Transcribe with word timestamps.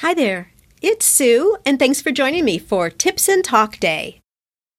Hi 0.00 0.14
there, 0.14 0.50
it's 0.80 1.04
Sue, 1.04 1.58
and 1.66 1.78
thanks 1.78 2.00
for 2.00 2.10
joining 2.10 2.46
me 2.46 2.58
for 2.58 2.88
Tips 2.88 3.28
and 3.28 3.44
Talk 3.44 3.78
Day. 3.78 4.18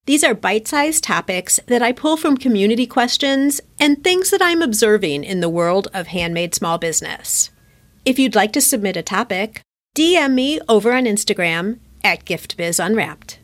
These 0.07 0.23
are 0.23 0.33
bite 0.33 0.67
sized 0.67 1.03
topics 1.03 1.59
that 1.67 1.83
I 1.83 1.91
pull 1.91 2.17
from 2.17 2.37
community 2.37 2.87
questions 2.87 3.61
and 3.79 4.03
things 4.03 4.31
that 4.31 4.41
I'm 4.41 4.63
observing 4.63 5.23
in 5.23 5.39
the 5.39 5.47
world 5.47 5.89
of 5.93 6.07
handmade 6.07 6.55
small 6.55 6.79
business. 6.79 7.51
If 8.03 8.17
you'd 8.17 8.33
like 8.33 8.51
to 8.53 8.61
submit 8.61 8.97
a 8.97 9.03
topic, 9.03 9.61
DM 9.95 10.33
me 10.33 10.59
over 10.67 10.91
on 10.91 11.03
Instagram 11.03 11.77
at 12.03 12.25
GiftBizUnwrapped. 12.25 13.37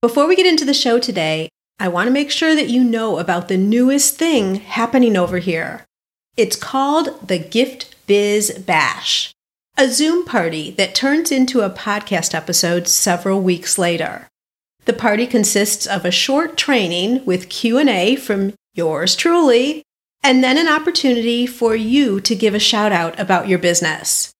Before 0.00 0.26
we 0.26 0.36
get 0.36 0.46
into 0.46 0.64
the 0.64 0.72
show 0.72 0.98
today, 0.98 1.50
I 1.78 1.88
want 1.88 2.06
to 2.06 2.12
make 2.12 2.30
sure 2.30 2.54
that 2.54 2.70
you 2.70 2.82
know 2.82 3.18
about 3.18 3.48
the 3.48 3.58
newest 3.58 4.16
thing 4.16 4.54
happening 4.54 5.18
over 5.18 5.36
here. 5.36 5.84
It's 6.38 6.56
called 6.56 7.28
the 7.28 7.38
Gift 7.38 7.94
Biz 8.06 8.64
Bash 8.66 9.33
a 9.76 9.88
Zoom 9.88 10.24
party 10.24 10.70
that 10.72 10.94
turns 10.94 11.32
into 11.32 11.62
a 11.62 11.70
podcast 11.70 12.32
episode 12.32 12.86
several 12.86 13.40
weeks 13.40 13.76
later. 13.76 14.28
The 14.84 14.92
party 14.92 15.26
consists 15.26 15.84
of 15.84 16.04
a 16.04 16.12
short 16.12 16.56
training 16.56 17.24
with 17.24 17.48
Q&A 17.48 18.14
from 18.14 18.54
yours 18.74 19.16
truly 19.16 19.82
and 20.22 20.44
then 20.44 20.58
an 20.58 20.68
opportunity 20.68 21.44
for 21.44 21.74
you 21.74 22.20
to 22.20 22.36
give 22.36 22.54
a 22.54 22.60
shout 22.60 22.92
out 22.92 23.18
about 23.18 23.48
your 23.48 23.58
business. 23.58 24.32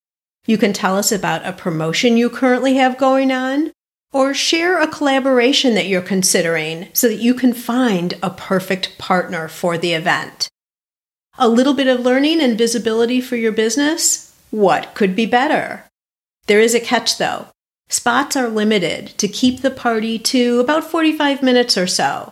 You 0.47 0.57
can 0.57 0.73
tell 0.73 0.97
us 0.97 1.11
about 1.11 1.45
a 1.45 1.53
promotion 1.53 2.17
you 2.17 2.31
currently 2.31 2.75
have 2.77 2.97
going 2.97 3.33
on 3.33 3.73
or 4.13 4.35
share 4.35 4.81
a 4.81 4.87
collaboration 4.87 5.75
that 5.75 5.89
you're 5.89 6.01
considering 6.01 6.89
so 6.93 7.09
that 7.09 7.17
you 7.17 7.35
can 7.35 7.53
find 7.53 8.15
a 8.23 8.31
perfect 8.31 8.97
partner 8.99 9.49
for 9.49 9.77
the 9.77 9.95
event. 9.95 10.49
A 11.39 11.49
little 11.49 11.75
bit 11.75 11.89
of 11.89 12.01
learning 12.01 12.41
and 12.41 12.57
visibility 12.57 13.21
for 13.21 13.35
your 13.35 13.51
business 13.51 14.24
what 14.55 14.95
could 14.95 15.17
be 15.17 15.27
better? 15.27 15.85
There 16.47 16.61
is 16.61 16.77
a 16.77 16.81
catch 16.81 17.19
though. 17.19 17.49
Spots 17.89 18.37
are 18.37 18.47
limited 18.49 19.09
to 19.19 19.27
keep 19.27 19.63
the 19.63 19.71
party 19.71 20.17
to 20.21 20.61
about 20.61 20.85
45 20.85 21.43
minutes 21.43 21.77
or 21.77 21.89
so. 21.89 22.31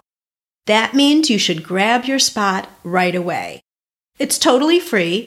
That 0.66 0.94
means 0.94 1.28
you 1.28 1.38
should 1.38 1.64
grab 1.64 2.04
your 2.04 2.20
spot 2.20 2.70
right 2.84 3.16
away. 3.16 3.60
It's 4.20 4.38
totally 4.38 4.78
free. 4.78 5.26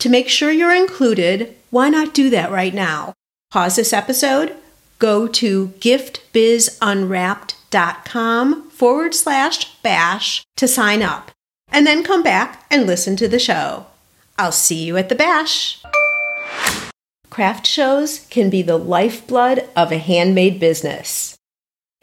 To 0.00 0.08
make 0.08 0.28
sure 0.28 0.50
you're 0.50 0.74
included, 0.74 1.54
why 1.70 1.88
not 1.88 2.12
do 2.12 2.28
that 2.30 2.50
right 2.50 2.74
now? 2.74 3.14
Pause 3.52 3.76
this 3.76 3.92
episode, 3.92 4.56
go 4.98 5.28
to 5.28 5.68
giftbizunwrapped.com 5.78 8.70
forward 8.70 9.14
slash 9.14 9.80
bash 9.82 10.42
to 10.56 10.66
sign 10.66 11.02
up, 11.02 11.30
and 11.68 11.86
then 11.86 12.02
come 12.02 12.24
back 12.24 12.66
and 12.68 12.84
listen 12.84 13.14
to 13.14 13.28
the 13.28 13.38
show. 13.38 13.86
I'll 14.36 14.50
see 14.50 14.82
you 14.82 14.96
at 14.96 15.08
the 15.08 15.14
bash. 15.14 15.81
Craft 17.30 17.66
shows 17.66 18.26
can 18.28 18.50
be 18.50 18.60
the 18.60 18.76
lifeblood 18.76 19.66
of 19.74 19.90
a 19.90 19.98
handmade 19.98 20.60
business. 20.60 21.36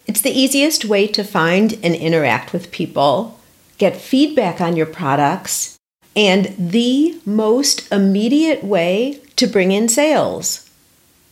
It's 0.08 0.22
the 0.22 0.32
easiest 0.32 0.86
way 0.86 1.06
to 1.06 1.24
find 1.24 1.74
and 1.84 1.94
interact 1.94 2.52
with 2.52 2.72
people, 2.72 3.40
get 3.78 3.96
feedback 3.96 4.60
on 4.60 4.76
your 4.76 4.88
products, 4.88 5.78
and 6.16 6.56
the 6.58 7.22
most 7.26 7.92
immediate 7.92 8.64
way 8.64 9.22
to 9.36 9.46
bring 9.46 9.72
in 9.72 9.88
sales. 9.88 10.68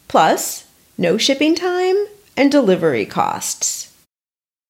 Plus, 0.08 0.68
no 0.96 1.18
shipping 1.18 1.56
time 1.56 1.96
and 2.38 2.52
delivery 2.52 3.06
costs. 3.06 3.92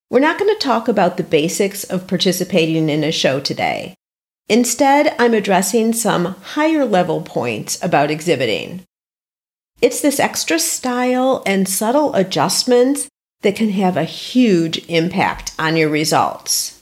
We're 0.10 0.22
not 0.22 0.40
going 0.40 0.56
to 0.56 0.60
talk 0.60 0.88
about 0.88 1.18
the 1.18 1.24
basics 1.24 1.84
of 1.84 2.08
participating 2.08 2.88
in 2.88 3.04
a 3.04 3.12
show 3.12 3.42
today. 3.42 3.97
Instead, 4.50 5.14
I'm 5.20 5.34
addressing 5.34 5.92
some 5.92 6.36
higher 6.42 6.86
level 6.86 7.22
points 7.22 7.82
about 7.84 8.10
exhibiting. 8.10 8.84
It's 9.82 10.02
this 10.02 10.20
extra 10.20 10.58
style 10.58 11.44
and 11.46 11.68
subtle 11.68 12.14
adjustments 12.16 13.10
that 13.42 13.56
can 13.56 13.70
have 13.72 13.98
a 13.98 14.06
huge 14.06 14.84
impact 14.88 15.54
on 15.60 15.76
your 15.76 15.90
results. 15.90 16.80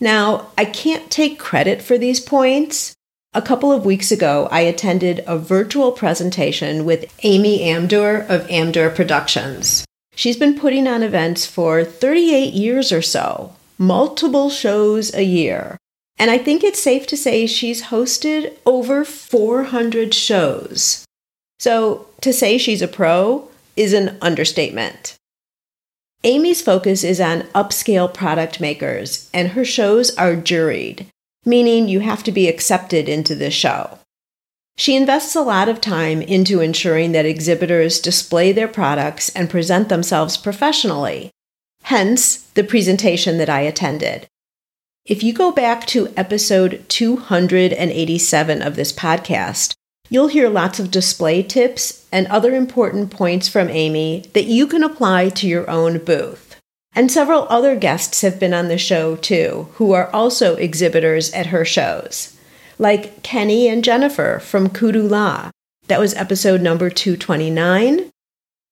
Now, 0.00 0.48
I 0.58 0.64
can't 0.64 1.10
take 1.10 1.38
credit 1.38 1.80
for 1.80 1.96
these 1.96 2.20
points. 2.20 2.92
A 3.32 3.40
couple 3.40 3.72
of 3.72 3.86
weeks 3.86 4.10
ago, 4.10 4.48
I 4.50 4.60
attended 4.60 5.22
a 5.26 5.38
virtual 5.38 5.92
presentation 5.92 6.84
with 6.84 7.14
Amy 7.22 7.60
Amdur 7.60 8.28
of 8.28 8.46
Amdur 8.48 8.94
Productions. 8.94 9.86
She's 10.14 10.36
been 10.36 10.58
putting 10.58 10.88
on 10.88 11.02
events 11.02 11.46
for 11.46 11.84
38 11.84 12.52
years 12.52 12.90
or 12.92 13.02
so, 13.02 13.54
multiple 13.78 14.50
shows 14.50 15.14
a 15.14 15.22
year. 15.22 15.78
And 16.18 16.30
I 16.30 16.38
think 16.38 16.64
it's 16.64 16.82
safe 16.82 17.06
to 17.08 17.16
say 17.16 17.46
she's 17.46 17.84
hosted 17.84 18.56
over 18.64 19.04
400 19.04 20.14
shows. 20.14 21.04
So 21.58 22.06
to 22.20 22.32
say 22.32 22.58
she's 22.58 22.82
a 22.82 22.88
pro 22.88 23.48
is 23.76 23.92
an 23.92 24.16
understatement. 24.22 25.16
Amy's 26.24 26.62
focus 26.62 27.04
is 27.04 27.20
on 27.20 27.42
upscale 27.54 28.12
product 28.12 28.60
makers, 28.60 29.30
and 29.32 29.48
her 29.48 29.64
shows 29.64 30.16
are 30.16 30.34
juried, 30.34 31.06
meaning 31.44 31.88
you 31.88 32.00
have 32.00 32.22
to 32.24 32.32
be 32.32 32.48
accepted 32.48 33.08
into 33.08 33.34
the 33.34 33.50
show. 33.50 33.98
She 34.78 34.96
invests 34.96 35.36
a 35.36 35.42
lot 35.42 35.68
of 35.68 35.80
time 35.80 36.20
into 36.20 36.60
ensuring 36.60 37.12
that 37.12 37.26
exhibitors 37.26 38.00
display 38.00 38.52
their 38.52 38.68
products 38.68 39.28
and 39.30 39.48
present 39.48 39.88
themselves 39.88 40.36
professionally, 40.36 41.30
hence 41.82 42.36
the 42.54 42.64
presentation 42.64 43.38
that 43.38 43.48
I 43.48 43.60
attended. 43.60 44.26
If 45.06 45.22
you 45.22 45.32
go 45.32 45.52
back 45.52 45.86
to 45.86 46.12
episode 46.16 46.84
287 46.88 48.62
of 48.62 48.76
this 48.76 48.92
podcast, 48.92 49.74
You'll 50.08 50.28
hear 50.28 50.48
lots 50.48 50.78
of 50.78 50.90
display 50.90 51.42
tips 51.42 52.06
and 52.12 52.26
other 52.28 52.54
important 52.54 53.10
points 53.10 53.48
from 53.48 53.68
Amy 53.68 54.24
that 54.34 54.44
you 54.44 54.66
can 54.66 54.84
apply 54.84 55.30
to 55.30 55.48
your 55.48 55.68
own 55.68 55.98
booth. 55.98 56.60
And 56.94 57.10
several 57.10 57.46
other 57.48 57.76
guests 57.76 58.20
have 58.20 58.38
been 58.38 58.54
on 58.54 58.68
the 58.68 58.78
show 58.78 59.16
too, 59.16 59.68
who 59.74 59.92
are 59.92 60.08
also 60.12 60.54
exhibitors 60.56 61.32
at 61.32 61.46
her 61.46 61.64
shows, 61.64 62.36
like 62.78 63.22
Kenny 63.22 63.68
and 63.68 63.82
Jennifer 63.82 64.38
from 64.38 64.70
Kudu 64.70 65.02
La. 65.02 65.50
That 65.88 66.00
was 66.00 66.14
episode 66.14 66.62
number 66.62 66.88
229. 66.88 68.10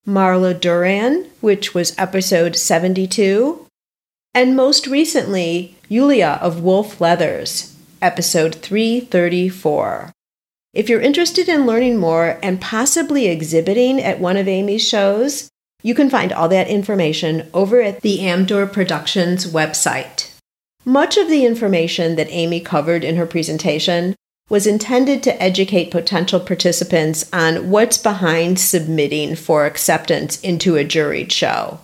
Marla 0.06 0.58
Duran, 0.58 1.30
which 1.40 1.74
was 1.74 1.98
episode 1.98 2.56
72. 2.56 3.66
And 4.32 4.56
most 4.56 4.86
recently, 4.86 5.73
Yulia 5.94 6.40
of 6.42 6.60
Wolf 6.60 7.00
Leathers, 7.00 7.72
episode 8.02 8.56
334. 8.56 10.10
If 10.72 10.88
you're 10.88 11.00
interested 11.00 11.48
in 11.48 11.66
learning 11.66 11.98
more 11.98 12.36
and 12.42 12.60
possibly 12.60 13.28
exhibiting 13.28 14.02
at 14.02 14.18
one 14.18 14.36
of 14.36 14.48
Amy's 14.48 14.84
shows, 14.84 15.48
you 15.84 15.94
can 15.94 16.10
find 16.10 16.32
all 16.32 16.48
that 16.48 16.66
information 16.66 17.48
over 17.54 17.80
at 17.80 18.00
the 18.00 18.18
Amdur 18.18 18.72
Productions 18.72 19.46
website. 19.46 20.32
Much 20.84 21.16
of 21.16 21.28
the 21.28 21.46
information 21.46 22.16
that 22.16 22.26
Amy 22.30 22.58
covered 22.58 23.04
in 23.04 23.14
her 23.14 23.24
presentation 23.24 24.16
was 24.50 24.66
intended 24.66 25.22
to 25.22 25.40
educate 25.40 25.92
potential 25.92 26.40
participants 26.40 27.30
on 27.32 27.70
what's 27.70 27.98
behind 27.98 28.58
submitting 28.58 29.36
for 29.36 29.64
acceptance 29.64 30.40
into 30.40 30.76
a 30.76 30.84
juried 30.84 31.30
show. 31.30 31.78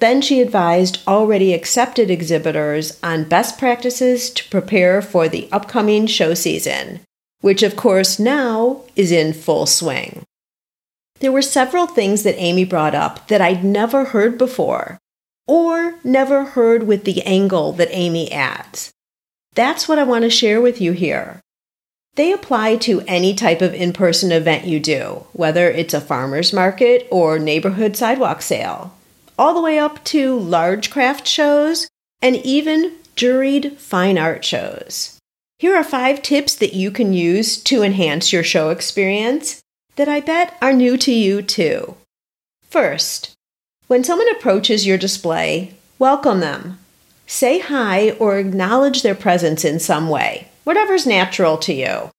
Then 0.00 0.22
she 0.22 0.40
advised 0.40 1.06
already 1.06 1.52
accepted 1.52 2.10
exhibitors 2.10 2.98
on 3.02 3.24
best 3.28 3.58
practices 3.58 4.30
to 4.30 4.48
prepare 4.48 5.02
for 5.02 5.28
the 5.28 5.48
upcoming 5.52 6.06
show 6.06 6.32
season, 6.32 7.00
which 7.42 7.62
of 7.62 7.76
course 7.76 8.18
now 8.18 8.82
is 8.96 9.12
in 9.12 9.34
full 9.34 9.66
swing. 9.66 10.24
There 11.20 11.30
were 11.30 11.42
several 11.42 11.86
things 11.86 12.22
that 12.22 12.38
Amy 12.38 12.64
brought 12.64 12.94
up 12.94 13.28
that 13.28 13.42
I'd 13.42 13.62
never 13.62 14.06
heard 14.06 14.38
before, 14.38 14.98
or 15.46 15.96
never 16.02 16.44
heard 16.44 16.84
with 16.84 17.04
the 17.04 17.20
angle 17.22 17.72
that 17.72 17.88
Amy 17.90 18.32
adds. 18.32 18.90
That's 19.54 19.86
what 19.86 19.98
I 19.98 20.04
want 20.04 20.22
to 20.22 20.30
share 20.30 20.62
with 20.62 20.80
you 20.80 20.92
here. 20.92 21.40
They 22.14 22.32
apply 22.32 22.76
to 22.76 23.02
any 23.02 23.34
type 23.34 23.60
of 23.60 23.74
in 23.74 23.92
person 23.92 24.32
event 24.32 24.64
you 24.64 24.80
do, 24.80 25.26
whether 25.34 25.70
it's 25.70 25.92
a 25.92 26.00
farmer's 26.00 26.54
market 26.54 27.06
or 27.10 27.38
neighborhood 27.38 27.96
sidewalk 27.96 28.40
sale, 28.40 28.94
all 29.40 29.54
the 29.54 29.62
way 29.62 29.78
up 29.78 30.04
to 30.04 30.38
large 30.38 30.90
craft 30.90 31.26
shows 31.26 31.88
and 32.20 32.36
even 32.44 32.92
juried 33.16 33.74
fine 33.78 34.18
art 34.18 34.44
shows. 34.44 35.16
Here 35.58 35.74
are 35.74 35.82
five 35.82 36.20
tips 36.20 36.54
that 36.56 36.74
you 36.74 36.90
can 36.90 37.14
use 37.14 37.56
to 37.64 37.82
enhance 37.82 38.34
your 38.34 38.44
show 38.44 38.68
experience 38.68 39.62
that 39.96 40.10
I 40.10 40.20
bet 40.20 40.58
are 40.60 40.74
new 40.74 40.98
to 40.98 41.10
you 41.10 41.40
too. 41.40 41.96
First, 42.68 43.32
when 43.86 44.04
someone 44.04 44.30
approaches 44.30 44.86
your 44.86 44.98
display, 44.98 45.72
welcome 45.98 46.40
them. 46.40 46.78
Say 47.26 47.60
hi 47.60 48.10
or 48.12 48.38
acknowledge 48.38 49.02
their 49.02 49.14
presence 49.14 49.64
in 49.64 49.80
some 49.80 50.10
way, 50.10 50.48
whatever's 50.64 51.06
natural 51.06 51.56
to 51.58 51.72
you. 51.72 52.10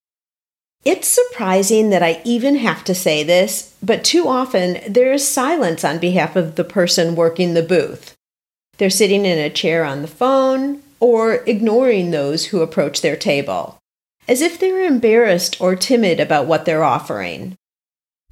It's 0.84 1.08
surprising 1.08 1.92
that 1.92 2.02
I 2.02 2.22
even 2.26 2.56
have 2.56 2.84
to 2.86 2.96
say 2.96 3.24
this, 3.24 3.76
but 3.84 4.04
too 4.04 4.28
often 4.28 4.80
there 4.88 5.14
is 5.14 5.28
silence 5.28 5.84
on 5.84 6.00
behalf 6.00 6.36
of 6.36 6.56
the 6.56 6.64
person 6.64 7.16
working 7.16 7.54
the 7.54 7.62
booth. 7.62 8.16
They're 8.78 8.90
sitting 8.90 9.26
in 9.26 9.38
a 9.38 9.50
chair 9.50 9.86
on 9.86 10.02
the 10.02 10.08
phone, 10.08 10.82
or 11.00 11.44
ignoring 11.46 12.12
those 12.12 12.48
who 12.48 12.62
approach 12.62 13.02
their 13.02 13.16
table, 13.16 13.78
as 14.28 14.42
if 14.42 14.60
they're 14.60 14.82
embarrassed 14.82 15.60
or 15.62 15.76
timid 15.76 16.20
about 16.20 16.48
what 16.48 16.66
they're 16.66 16.84
offering. 16.84 17.56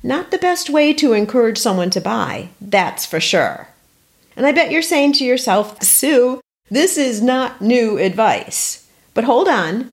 Not 0.01 0.31
the 0.31 0.37
best 0.37 0.69
way 0.69 0.93
to 0.93 1.13
encourage 1.13 1.57
someone 1.57 1.89
to 1.91 2.01
buy, 2.01 2.49
that's 2.61 3.05
for 3.05 3.19
sure. 3.19 3.67
And 4.35 4.45
I 4.45 4.51
bet 4.53 4.71
you're 4.71 4.81
saying 4.81 5.13
to 5.13 5.25
yourself, 5.25 5.83
Sue, 5.83 6.39
this 6.69 6.97
is 6.97 7.21
not 7.21 7.61
new 7.61 7.97
advice. 7.97 8.87
But 9.13 9.25
hold 9.25 9.47
on. 9.47 9.89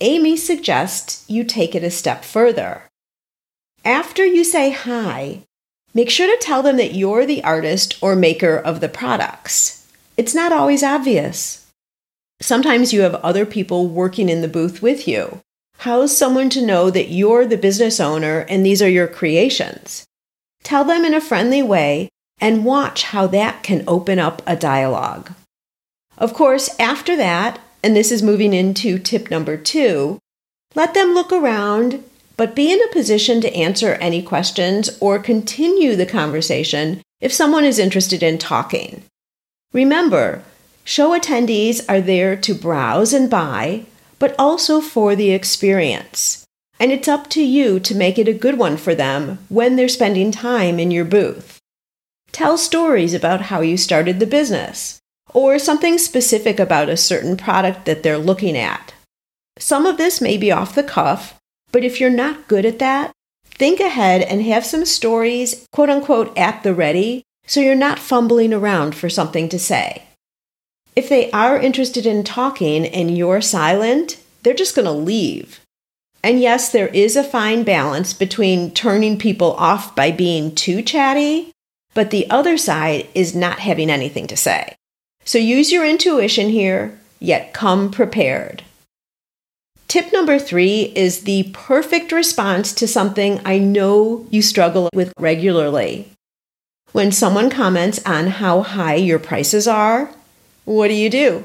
Amy 0.00 0.36
suggests 0.36 1.24
you 1.28 1.44
take 1.44 1.74
it 1.74 1.84
a 1.84 1.90
step 1.90 2.24
further. 2.24 2.84
After 3.84 4.24
you 4.24 4.44
say 4.44 4.70
hi, 4.70 5.42
make 5.92 6.10
sure 6.10 6.26
to 6.26 6.44
tell 6.44 6.62
them 6.62 6.76
that 6.78 6.94
you're 6.94 7.24
the 7.26 7.44
artist 7.44 7.96
or 8.02 8.16
maker 8.16 8.56
of 8.56 8.80
the 8.80 8.88
products. 8.88 9.86
It's 10.16 10.34
not 10.34 10.52
always 10.52 10.82
obvious. 10.82 11.70
Sometimes 12.40 12.92
you 12.92 13.02
have 13.02 13.14
other 13.16 13.46
people 13.46 13.88
working 13.88 14.28
in 14.28 14.42
the 14.42 14.48
booth 14.48 14.82
with 14.82 15.06
you. 15.06 15.40
How's 15.78 16.16
someone 16.16 16.50
to 16.50 16.64
know 16.64 16.90
that 16.90 17.10
you're 17.10 17.46
the 17.46 17.56
business 17.56 18.00
owner 18.00 18.40
and 18.48 18.64
these 18.64 18.82
are 18.82 18.88
your 18.88 19.08
creations? 19.08 20.06
Tell 20.62 20.84
them 20.84 21.04
in 21.04 21.14
a 21.14 21.20
friendly 21.20 21.62
way 21.62 22.08
and 22.40 22.64
watch 22.64 23.04
how 23.04 23.26
that 23.28 23.62
can 23.62 23.84
open 23.86 24.18
up 24.18 24.42
a 24.46 24.56
dialogue. 24.56 25.32
Of 26.16 26.32
course, 26.32 26.74
after 26.78 27.16
that, 27.16 27.60
and 27.84 27.94
this 27.94 28.10
is 28.10 28.22
moving 28.22 28.54
into 28.54 28.98
tip 28.98 29.30
number 29.30 29.56
two, 29.58 30.18
let 30.74 30.94
them 30.94 31.12
look 31.12 31.30
around, 31.30 32.02
but 32.36 32.56
be 32.56 32.72
in 32.72 32.82
a 32.82 32.92
position 32.92 33.40
to 33.42 33.54
answer 33.54 33.94
any 34.00 34.22
questions 34.22 34.96
or 35.00 35.18
continue 35.18 35.94
the 35.94 36.06
conversation 36.06 37.02
if 37.20 37.32
someone 37.32 37.64
is 37.64 37.78
interested 37.78 38.22
in 38.22 38.38
talking. 38.38 39.02
Remember, 39.72 40.42
show 40.82 41.16
attendees 41.18 41.84
are 41.88 42.00
there 42.00 42.36
to 42.36 42.54
browse 42.54 43.12
and 43.12 43.28
buy, 43.28 43.84
but 44.18 44.34
also 44.38 44.80
for 44.80 45.14
the 45.14 45.30
experience. 45.30 46.44
And 46.80 46.90
it's 46.90 47.06
up 47.06 47.28
to 47.30 47.42
you 47.42 47.78
to 47.80 47.94
make 47.94 48.18
it 48.18 48.28
a 48.28 48.32
good 48.32 48.58
one 48.58 48.78
for 48.78 48.94
them 48.94 49.38
when 49.48 49.76
they're 49.76 49.88
spending 49.88 50.32
time 50.32 50.80
in 50.80 50.90
your 50.90 51.04
booth. 51.04 51.60
Tell 52.32 52.56
stories 52.56 53.14
about 53.14 53.42
how 53.42 53.60
you 53.60 53.76
started 53.76 54.18
the 54.18 54.26
business, 54.26 54.98
or 55.34 55.58
something 55.58 55.98
specific 55.98 56.58
about 56.58 56.88
a 56.88 56.96
certain 56.96 57.36
product 57.36 57.84
that 57.84 58.02
they're 58.02 58.16
looking 58.16 58.56
at. 58.56 58.94
Some 59.58 59.84
of 59.84 59.98
this 59.98 60.20
may 60.20 60.38
be 60.38 60.50
off 60.50 60.74
the 60.74 60.82
cuff, 60.82 61.38
but 61.72 61.84
if 61.84 62.00
you're 62.00 62.08
not 62.08 62.48
good 62.48 62.64
at 62.64 62.78
that, 62.78 63.12
think 63.44 63.80
ahead 63.80 64.22
and 64.22 64.42
have 64.42 64.64
some 64.64 64.84
stories, 64.84 65.66
quote 65.72 65.90
unquote, 65.90 66.36
at 66.38 66.62
the 66.62 66.74
ready 66.74 67.22
so 67.46 67.60
you're 67.60 67.74
not 67.74 67.98
fumbling 67.98 68.54
around 68.54 68.94
for 68.94 69.10
something 69.10 69.50
to 69.50 69.58
say. 69.58 70.04
If 70.96 71.10
they 71.10 71.30
are 71.32 71.58
interested 71.58 72.06
in 72.06 72.24
talking 72.24 72.86
and 72.86 73.14
you're 73.14 73.42
silent, 73.42 74.18
they're 74.42 74.54
just 74.54 74.74
going 74.74 74.86
to 74.86 74.92
leave. 74.92 75.60
And 76.22 76.40
yes, 76.40 76.70
there 76.70 76.88
is 76.88 77.16
a 77.16 77.22
fine 77.22 77.62
balance 77.64 78.14
between 78.14 78.70
turning 78.70 79.18
people 79.18 79.52
off 79.54 79.94
by 79.94 80.10
being 80.10 80.54
too 80.54 80.80
chatty 80.80 81.52
but 81.94 82.10
the 82.10 82.28
other 82.28 82.58
side 82.58 83.08
is 83.14 83.34
not 83.34 83.60
having 83.60 83.88
anything 83.88 84.26
to 84.26 84.36
say. 84.36 84.76
So 85.24 85.38
use 85.38 85.72
your 85.72 85.86
intuition 85.86 86.50
here, 86.50 86.98
yet 87.18 87.54
come 87.54 87.90
prepared. 87.90 88.62
Tip 89.88 90.12
number 90.12 90.38
three 90.38 90.92
is 90.94 91.22
the 91.22 91.50
perfect 91.52 92.12
response 92.12 92.72
to 92.74 92.88
something 92.88 93.40
I 93.44 93.58
know 93.58 94.26
you 94.30 94.42
struggle 94.42 94.90
with 94.92 95.12
regularly. 95.18 96.10
When 96.92 97.12
someone 97.12 97.48
comments 97.48 98.04
on 98.04 98.26
how 98.26 98.62
high 98.62 98.96
your 98.96 99.18
prices 99.18 99.66
are, 99.66 100.10
what 100.64 100.88
do 100.88 100.94
you 100.94 101.08
do? 101.08 101.44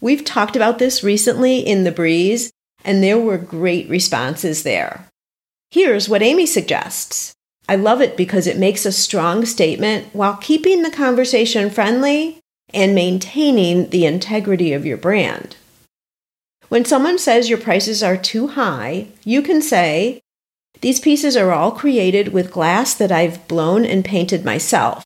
We've 0.00 0.24
talked 0.24 0.56
about 0.56 0.78
this 0.78 1.04
recently 1.04 1.58
in 1.58 1.84
The 1.84 1.92
Breeze, 1.92 2.52
and 2.84 3.02
there 3.02 3.18
were 3.18 3.38
great 3.38 3.88
responses 3.88 4.62
there. 4.62 5.06
Here's 5.70 6.08
what 6.08 6.22
Amy 6.22 6.46
suggests 6.46 7.34
I 7.68 7.76
love 7.76 8.00
it 8.00 8.16
because 8.16 8.46
it 8.46 8.58
makes 8.58 8.84
a 8.84 8.92
strong 8.92 9.44
statement 9.44 10.08
while 10.12 10.36
keeping 10.36 10.82
the 10.82 10.90
conversation 10.90 11.70
friendly 11.70 12.41
and 12.74 12.94
maintaining 12.94 13.90
the 13.90 14.06
integrity 14.06 14.72
of 14.72 14.86
your 14.86 14.96
brand. 14.96 15.56
When 16.68 16.84
someone 16.84 17.18
says 17.18 17.50
your 17.50 17.58
prices 17.58 18.02
are 18.02 18.16
too 18.16 18.48
high, 18.48 19.08
you 19.24 19.42
can 19.42 19.60
say, 19.60 20.22
These 20.80 21.00
pieces 21.00 21.36
are 21.36 21.52
all 21.52 21.72
created 21.72 22.32
with 22.32 22.50
glass 22.50 22.94
that 22.94 23.12
I've 23.12 23.46
blown 23.46 23.84
and 23.84 24.04
painted 24.04 24.44
myself. 24.44 25.04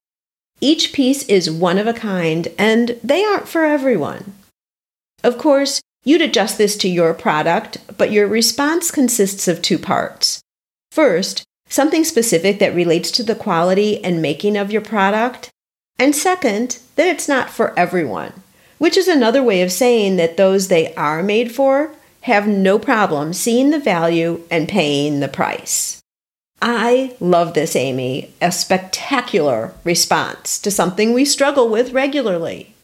Each 0.61 0.93
piece 0.93 1.25
is 1.25 1.51
one 1.51 1.77
of 1.77 1.87
a 1.87 1.93
kind, 1.93 2.49
and 2.57 2.99
they 3.03 3.25
aren't 3.25 3.49
for 3.49 3.65
everyone. 3.65 4.35
Of 5.23 5.39
course, 5.39 5.83
you'd 6.05 6.23
adjust 6.23 6.57
this 6.57 6.77
to 6.79 6.89
your 6.89 7.13
product, 7.13 7.79
but 7.99 8.13
your 8.13 8.27
response 8.27 8.91
consists 8.91 9.49
of 9.49 9.61
two 9.61 9.79
parts. 9.79 10.41
First, 10.93 11.43
something 11.69 12.05
specific 12.05 12.59
that 12.59 12.75
relates 12.75 13.11
to 13.11 13.23
the 13.23 13.35
quality 13.35 14.03
and 14.03 14.23
making 14.23 14.57
of 14.57 14.71
your 14.71 14.83
product. 14.83 15.51
And 15.99 16.15
second, 16.15 16.79
that 16.97 17.07
it's 17.07 17.29
not 17.29 17.51
for 17.51 17.79
everyone, 17.79 18.33
which 18.79 18.97
is 18.97 19.09
another 19.09 19.43
way 19.43 19.63
of 19.63 19.73
saying 19.73 20.17
that 20.17 20.37
those 20.37 20.69
they 20.69 20.95
are 20.95 21.23
made 21.23 21.53
for 21.53 21.95
have 22.23 22.47
no 22.47 22.79
problem 22.79 23.33
seeing 23.33 23.71
the 23.71 23.79
value 23.79 24.43
and 24.51 24.69
paying 24.69 25.21
the 25.21 25.29
price. 25.29 26.03
I 26.61 27.15
love 27.21 27.55
this, 27.55 27.77
Amy, 27.77 28.33
a 28.41 28.51
spectacular 28.51 29.75
response 29.85 30.59
to 30.61 30.71
something 30.71 31.13
we 31.13 31.25
struggle 31.25 31.69
with 31.69 31.93
regularly. 31.93 32.75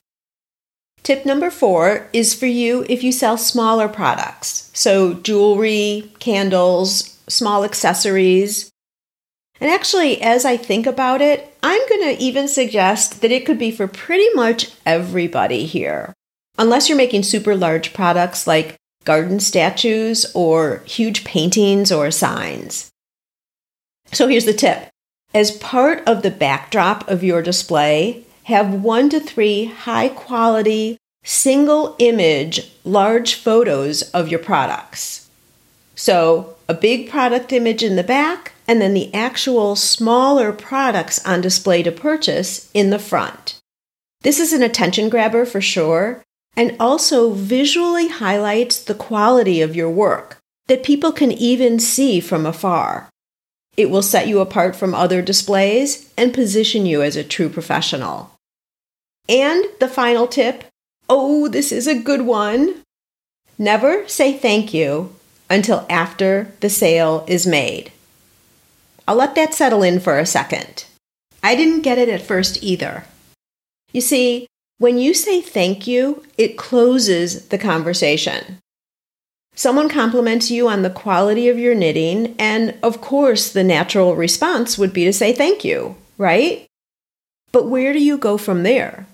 Tip 1.03 1.26
number 1.26 1.50
four 1.50 2.06
is 2.12 2.35
for 2.35 2.47
you 2.47 2.87
if 2.88 3.03
you 3.03 3.11
sell 3.11 3.37
smaller 3.37 3.88
products, 3.88 4.70
so 4.73 5.14
jewelry, 5.14 6.12
candles, 6.20 7.19
small 7.29 7.64
accessories, 7.64 8.70
and 9.62 9.70
actually, 9.70 10.20
as 10.20 10.44
I 10.44 10.56
think 10.56 10.88
about 10.88 11.20
it, 11.23 11.56
I'm 11.62 11.88
going 11.88 12.17
to 12.17 12.20
even 12.20 12.49
suggest 12.49 13.20
that 13.20 13.31
it 13.31 13.47
could 13.47 13.61
be 13.61 13.70
for 13.70 13.87
pretty 13.87 14.29
much 14.35 14.73
everybody 14.85 15.67
here. 15.67 16.12
Unless 16.59 16.88
you're 16.88 16.99
making 16.99 17.23
super 17.23 17.55
large 17.55 17.93
products 17.93 18.49
like 18.49 18.75
garden 19.05 19.38
statues 19.38 20.26
or 20.35 20.82
huge 20.85 21.23
paintings 21.23 21.93
or 21.93 22.11
signs. 22.11 22.91
So 24.11 24.26
here's 24.26 24.47
the 24.47 24.53
tip. 24.53 24.88
As 25.32 25.53
part 25.53 26.03
of 26.09 26.23
the 26.23 26.32
backdrop 26.32 27.09
of 27.09 27.23
your 27.23 27.41
display, 27.41 28.25
have 28.47 28.75
one 28.75 29.09
to 29.11 29.20
three 29.20 29.67
high 29.67 30.09
quality, 30.09 30.99
single 31.23 31.94
image, 32.00 32.69
large 32.85 33.37
photos 33.37 34.03
of 34.11 34.29
your 34.29 34.41
products. 34.41 35.31
So, 35.94 36.56
a 36.69 36.75
big 36.75 37.09
product 37.09 37.53
image 37.53 37.85
in 37.85 37.94
the 37.94 38.02
back, 38.02 38.51
and 38.66 38.81
then 38.81 38.95
the 38.95 39.12
actual 39.14 39.76
smaller 39.76 40.52
products 40.52 41.25
on 41.26 41.40
display 41.40 41.83
to 41.83 41.92
purchase 41.92 42.71
in 42.73 42.90
the 42.90 42.99
front. 42.99 43.61
This 44.23 44.38
is 44.38 44.52
an 44.52 44.62
attention 44.62 45.09
grabber 45.09 45.45
for 45.45 45.61
sure, 45.61 46.23
and 46.57 46.76
also 46.78 47.33
visually 47.33 48.09
highlights 48.09 48.83
the 48.83 48.95
quality 48.95 49.61
of 49.61 49.75
your 49.75 49.90
work 49.90 50.38
that 50.69 50.85
people 50.85 51.12
can 51.12 51.33
even 51.33 51.78
see 51.78 52.21
from 52.21 52.47
afar. 52.47 53.09
It 53.76 53.90
will 53.90 54.02
set 54.02 54.28
you 54.28 54.40
apart 54.40 54.76
from 54.76 54.95
other 54.95 55.23
displays 55.23 56.12
and 56.16 56.35
position 56.35 56.87
you 56.87 57.02
as 57.02 57.16
a 57.16 57.25
true 57.25 57.49
professional. 57.49 58.31
And 59.28 59.64
the 59.81 59.88
final 59.88 60.26
tip 60.26 60.64
oh, 61.09 61.47
this 61.49 61.73
is 61.73 61.87
a 61.87 61.99
good 61.99 62.23
one. 62.23 62.83
Never 63.59 64.09
say 64.09 64.33
thank 64.33 64.73
you 64.73 65.14
until 65.50 65.85
after 65.90 66.52
the 66.61 66.71
sale 66.71 67.25
is 67.28 67.47
made. 67.47 67.92
I'll 69.06 69.16
let 69.16 69.35
that 69.35 69.54
settle 69.54 69.82
in 69.82 70.00
for 70.00 70.18
a 70.18 70.26
second. 70.26 70.85
I 71.42 71.56
didn't 71.56 71.82
get 71.82 71.99
it 71.99 72.09
at 72.09 72.23
first 72.23 72.62
either. 72.62 73.04
You 73.92 74.00
see, 74.00 74.47
when 74.78 74.99
you 74.99 75.14
say 75.14 75.40
thank 75.40 75.87
you, 75.87 76.25
it 76.38 76.59
closes 76.59 77.49
the 77.49 77.59
conversation. 77.59 78.59
Someone 79.54 79.88
compliments 79.88 80.50
you 80.50 80.66
on 80.66 80.82
the 80.82 80.90
quality 80.90 81.49
of 81.49 81.59
your 81.59 81.75
knitting, 81.75 82.35
and 82.38 82.75
of 82.82 83.00
course, 83.00 83.52
the 83.52 83.62
natural 83.62 84.16
response 84.16 84.78
would 84.78 84.92
be 84.92 85.04
to 85.04 85.12
say 85.12 85.32
thank 85.32 85.64
you, 85.64 85.97
right? 86.16 86.66
But 87.52 87.68
where 87.68 87.92
do 87.92 88.02
you 88.02 88.16
go 88.16 88.38
from 88.38 88.62
there? 88.62 89.06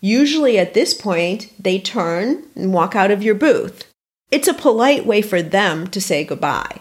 Usually 0.00 0.58
at 0.58 0.74
this 0.74 0.94
point, 0.94 1.52
they 1.62 1.78
turn 1.78 2.44
and 2.54 2.72
walk 2.72 2.96
out 2.96 3.10
of 3.10 3.22
your 3.22 3.34
booth. 3.34 3.84
It's 4.30 4.48
a 4.48 4.54
polite 4.54 5.04
way 5.04 5.22
for 5.22 5.42
them 5.42 5.86
to 5.88 6.00
say 6.00 6.24
goodbye. 6.24 6.80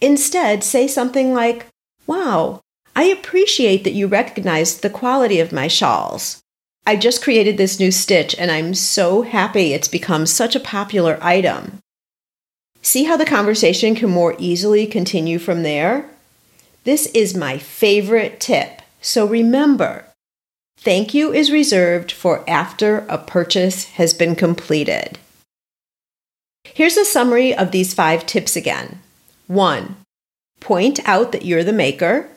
Instead, 0.00 0.62
say 0.62 0.86
something 0.86 1.32
like, 1.32 1.66
Wow, 2.06 2.60
I 2.94 3.04
appreciate 3.04 3.84
that 3.84 3.94
you 3.94 4.06
recognized 4.06 4.82
the 4.82 4.90
quality 4.90 5.40
of 5.40 5.52
my 5.52 5.68
shawls. 5.68 6.42
I 6.86 6.96
just 6.96 7.22
created 7.22 7.56
this 7.56 7.80
new 7.80 7.90
stitch 7.90 8.34
and 8.38 8.50
I'm 8.50 8.72
so 8.72 9.22
happy 9.22 9.72
it's 9.72 9.88
become 9.88 10.24
such 10.24 10.54
a 10.54 10.60
popular 10.60 11.18
item. 11.20 11.80
See 12.80 13.04
how 13.04 13.16
the 13.16 13.26
conversation 13.26 13.96
can 13.96 14.10
more 14.10 14.36
easily 14.38 14.86
continue 14.86 15.40
from 15.40 15.64
there? 15.64 16.08
This 16.84 17.06
is 17.06 17.36
my 17.36 17.58
favorite 17.58 18.38
tip. 18.38 18.80
So 19.00 19.26
remember, 19.26 20.04
thank 20.78 21.12
you 21.12 21.32
is 21.32 21.50
reserved 21.50 22.12
for 22.12 22.48
after 22.48 22.98
a 23.08 23.18
purchase 23.18 23.86
has 23.94 24.14
been 24.14 24.36
completed. 24.36 25.18
Here's 26.62 26.96
a 26.96 27.04
summary 27.04 27.52
of 27.52 27.72
these 27.72 27.92
five 27.92 28.24
tips 28.24 28.54
again. 28.54 29.00
1. 29.46 29.96
Point 30.60 31.00
out 31.08 31.32
that 31.32 31.44
you're 31.44 31.64
the 31.64 31.72
maker. 31.72 32.28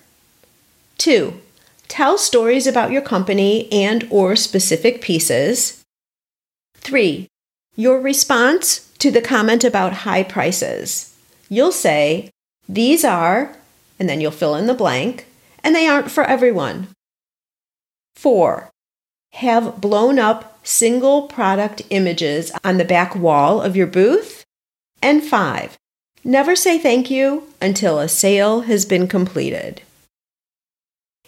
2. 0.98 1.40
Tell 1.88 2.18
stories 2.18 2.68
about 2.68 2.92
your 2.92 3.02
company 3.02 3.72
and 3.72 4.08
or 4.12 4.36
specific 4.36 5.02
pieces. 5.02 5.84
3. 6.76 7.28
Your 7.76 8.00
response 8.00 8.92
to 9.00 9.10
the 9.10 9.22
comment 9.22 9.64
about 9.64 10.04
high 10.04 10.22
prices. 10.22 11.16
You'll 11.50 11.72
say, 11.72 12.30
"These 12.68 13.04
are," 13.04 13.58
and 13.98 14.08
then 14.08 14.22
you'll 14.22 14.32
fill 14.32 14.54
in 14.54 14.68
the 14.68 14.74
blank, 14.76 15.26
and 15.64 15.76
they 15.76 15.88
aren't 15.88 16.12
for 16.12 16.24
everyone. 16.26 16.90
4. 18.16 18.70
Have 19.34 19.82
blown 19.82 20.20
up 20.20 20.60
single 20.64 21.24
product 21.24 21.82
images 21.90 22.52
on 22.64 22.78
the 22.78 22.86
back 22.86 23.16
wall 23.16 23.62
of 23.62 23.76
your 23.76 23.88
booth. 23.88 24.46
And 25.02 25.24
5. 25.24 25.79
Never 26.24 26.56
say 26.56 26.78
thank 26.78 27.10
you 27.10 27.48
until 27.62 28.00
a 28.00 28.10
sale 28.10 28.62
has 28.62 28.86
been 28.86 29.08
completed. 29.08 29.82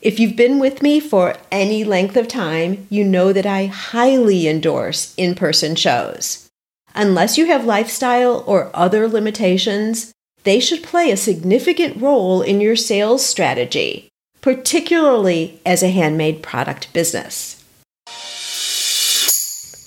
If 0.02 0.20
you've 0.20 0.36
been 0.36 0.60
with 0.60 0.82
me 0.82 1.00
for 1.00 1.36
any 1.52 1.84
length 1.84 2.18
of 2.18 2.28
time, 2.28 2.88
you 2.90 3.04
know 3.04 3.32
that 3.32 3.46
I 3.46 3.68
highly 3.68 4.48
endorse 4.48 5.14
in 5.16 5.36
person 5.36 5.76
shows. 5.76 6.50
Unless 6.94 7.38
you 7.38 7.46
have 7.46 7.66
lifestyle 7.66 8.44
or 8.46 8.70
other 8.74 9.08
limitations, 9.08 10.12
they 10.44 10.60
should 10.60 10.84
play 10.84 11.12
a 11.12 11.18
significant 11.18 12.02
role 12.02 12.42
in 12.42 12.60
your 12.60 12.76
sales 12.76 13.26
strategy, 13.26 14.10
particularly 14.42 15.62
as 15.66 15.84
a 15.84 15.92
handmade 15.92 16.42
product 16.44 16.92
business. 16.94 17.64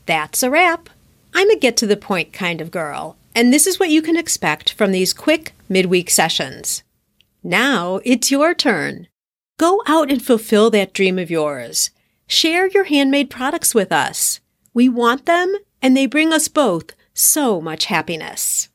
That's 0.06 0.42
a 0.42 0.50
wrap. 0.50 0.88
I'm 1.34 1.50
a 1.50 1.56
get 1.56 1.76
to 1.78 1.86
the 1.86 1.96
point 1.96 2.32
kind 2.32 2.60
of 2.60 2.70
girl, 2.70 3.16
and 3.34 3.52
this 3.52 3.66
is 3.66 3.78
what 3.78 3.90
you 3.90 4.00
can 4.00 4.16
expect 4.16 4.72
from 4.72 4.92
these 4.92 5.12
quick 5.12 5.52
midweek 5.68 6.10
sessions. 6.10 6.82
Now 7.42 8.00
it's 8.04 8.30
your 8.30 8.54
turn. 8.54 9.08
Go 9.58 9.82
out 9.86 10.10
and 10.10 10.22
fulfill 10.24 10.70
that 10.70 10.92
dream 10.92 11.18
of 11.18 11.30
yours. 11.30 11.90
Share 12.26 12.68
your 12.68 12.84
handmade 12.84 13.30
products 13.30 13.74
with 13.74 13.92
us. 13.92 14.40
We 14.72 14.88
want 14.88 15.26
them, 15.26 15.54
and 15.82 15.96
they 15.96 16.06
bring 16.06 16.32
us 16.32 16.48
both 16.48 16.90
so 17.12 17.60
much 17.60 17.84
happiness. 17.86 18.68